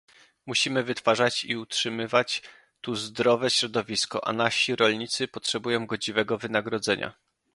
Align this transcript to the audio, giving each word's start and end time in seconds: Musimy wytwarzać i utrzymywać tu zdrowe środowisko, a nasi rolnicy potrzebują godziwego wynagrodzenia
Musimy 0.45 0.83
wytwarzać 0.83 1.43
i 1.45 1.55
utrzymywać 1.57 2.41
tu 2.81 2.95
zdrowe 2.95 3.49
środowisko, 3.49 4.27
a 4.27 4.33
nasi 4.33 4.75
rolnicy 4.75 5.27
potrzebują 5.27 5.85
godziwego 5.85 6.37
wynagrodzenia 6.37 7.13